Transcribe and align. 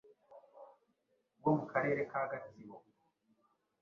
wo 1.43 1.51
mu 1.57 1.63
Karere 1.71 2.01
ka 2.11 2.21
Gatsibo, 2.31 2.77